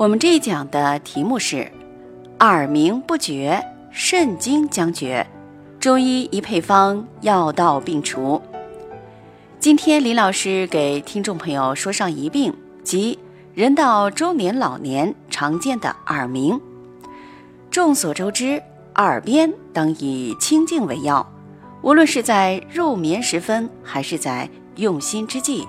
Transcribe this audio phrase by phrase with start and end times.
[0.00, 1.70] 我们这一讲的题目是
[2.38, 5.26] 耳鸣不绝，肾经将绝，
[5.78, 8.40] 中医一配方，药到病除。
[9.58, 13.18] 今天李老师给听众朋友说上一病，即
[13.52, 16.58] 人到中年老年常见的耳鸣。
[17.70, 18.62] 众所周知，
[18.94, 21.30] 耳边当以清静为要，
[21.82, 25.68] 无论是在入眠时分，还是在用心之际，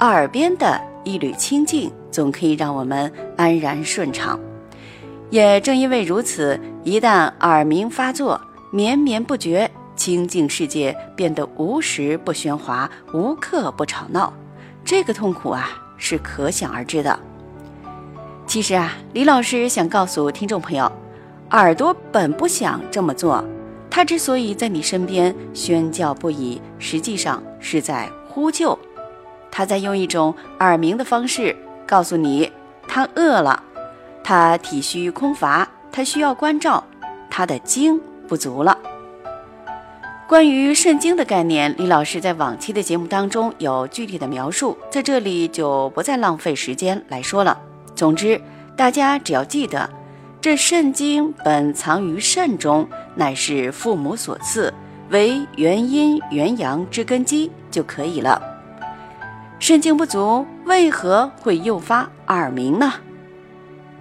[0.00, 1.90] 耳边的一缕清静。
[2.10, 4.38] 总可以让我们安然顺畅。
[5.30, 8.40] 也正因为如此，一旦耳鸣发作，
[8.72, 14.32] 绵绵不绝，清净世界变得无时不喧哗，无刻不吵闹，
[14.84, 17.16] 这个痛苦啊，是可想而知的。
[18.44, 20.90] 其实啊，李老师想告诉听众朋友，
[21.52, 23.44] 耳朵本不想这么做，
[23.88, 28.76] 它之所以在你身边喧叫不已，实际上是在呼救，
[29.60, 31.54] 他在用一种耳鸣的方式。
[31.86, 32.50] 告诉你，
[32.88, 33.62] 他饿了，
[34.24, 36.82] 他体虚空乏，他需要关照，
[37.28, 38.78] 他的精不足了。
[40.26, 47.60] 关于肾精的概念，李老师在往期的节目当中有具体的描述，在这里就不再浪费时间来说了。
[47.94, 48.40] 总之，
[48.74, 49.90] 大家只要记得，
[50.40, 54.72] 这肾精本藏于肾中，乃是父母所赐，
[55.10, 58.49] 为元阴元阳之根基就可以了。
[59.70, 62.92] 肾精不足为何会诱发耳鸣呢？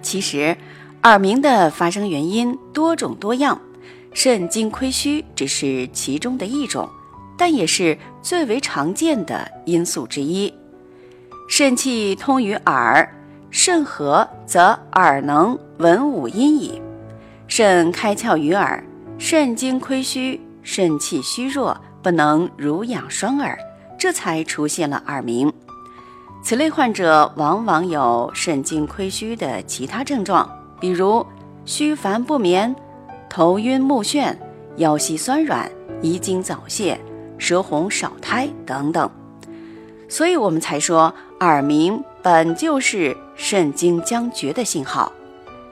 [0.00, 0.56] 其实，
[1.02, 3.60] 耳鸣的发生原因多种多样，
[4.14, 6.88] 肾精亏虚只是其中的一种，
[7.36, 10.54] 但也是最为常见的因素之一。
[11.48, 13.12] 肾气通于耳，
[13.50, 16.80] 肾和则耳能闻五音矣。
[17.48, 18.80] 肾开窍于耳，
[19.18, 23.58] 肾精亏虚，肾气虚弱，不能濡养双耳。
[24.06, 25.52] 这才出现了耳鸣。
[26.40, 31.26] 此类患者往往有肾精亏虚的其他症状，比如
[31.64, 32.72] 虚烦不眠、
[33.28, 34.32] 头晕目眩、
[34.76, 35.68] 腰膝酸软、
[36.02, 36.96] 遗精早泄、
[37.36, 39.10] 舌红少苔等等。
[40.08, 45.12] 所以我们才说，耳鸣本就是肾精将绝的信号。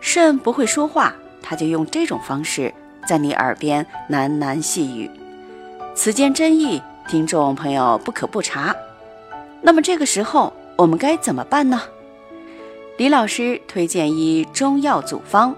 [0.00, 2.72] 肾不会说话，他就用这种方式
[3.06, 5.10] 在你耳边喃喃细语。
[5.94, 6.80] 此间真意。
[7.12, 8.74] 听众朋友不可不察。
[9.60, 11.82] 那么这个时候我们该怎么办呢？
[12.96, 15.54] 李老师推荐一中药组方：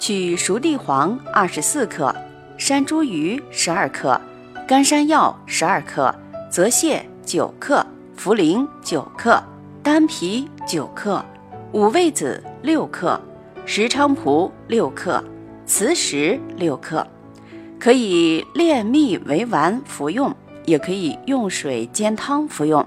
[0.00, 2.12] 取熟地黄二十四克，
[2.56, 4.20] 山茱萸十二克，
[4.66, 6.12] 干山药十二克，
[6.50, 7.86] 泽泻九克，
[8.18, 9.40] 茯苓九克，
[9.84, 11.24] 丹皮九克，
[11.70, 13.20] 五味子六克，
[13.64, 15.22] 石菖蒲六克，
[15.64, 17.06] 磁石六克，
[17.78, 20.34] 可以炼蜜为丸服用。
[20.68, 22.86] 也可以用水煎汤服用。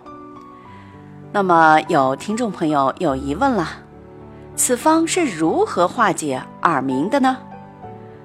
[1.33, 3.67] 那么有听众朋友有疑问了，
[4.55, 7.37] 此方是如何化解耳鸣的呢？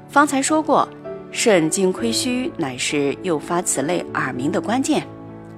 [0.08, 0.88] 方才说过，
[1.30, 5.06] 肾精亏虚乃是诱发此类耳鸣的关键，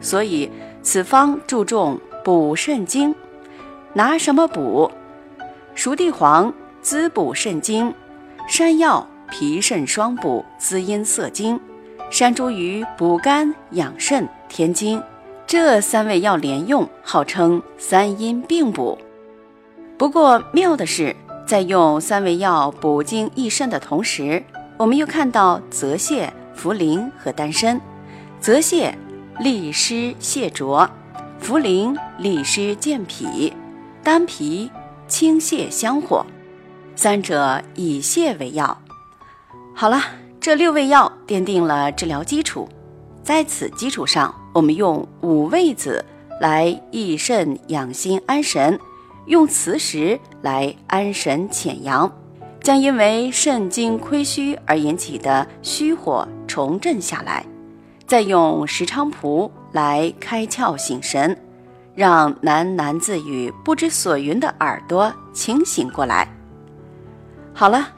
[0.01, 0.51] 所以
[0.83, 3.15] 此方注重补肾精。
[3.95, 4.91] 拿什么补？
[5.75, 7.93] 熟地黄滋补肾精，
[8.47, 11.59] 山药脾肾双补，滋阴涩精。
[12.11, 15.03] 山茱萸补肝养肾填精，
[15.47, 18.99] 这三味药连用，号称三阴并补。
[19.99, 21.15] 不过妙的是，
[21.47, 24.43] 在用三味药补精益肾的同时，
[24.79, 27.79] 我们又看到泽泻、茯苓和丹参。
[28.41, 28.91] 泽泻
[29.39, 30.88] 利湿泻浊，
[31.43, 33.53] 茯苓利湿健脾，
[34.03, 34.71] 丹皮
[35.06, 36.25] 清泻香火，
[36.97, 38.81] 三者以泻为药。
[39.75, 40.00] 好了。
[40.49, 42.67] 这六味药奠定了治疗基础，
[43.23, 46.03] 在此基础上，我们用五味子
[46.41, 48.81] 来益肾养心安神，
[49.27, 52.11] 用磁石来安神潜阳，
[52.62, 57.44] 将因为肾精亏虚而引起的虚火重振下来，
[58.06, 61.37] 再用石菖蒲来开窍醒神，
[61.94, 66.27] 让喃喃自语不知所云的耳朵清醒过来。
[67.53, 67.98] 好了。